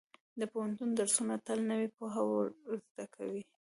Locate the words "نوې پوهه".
1.71-2.21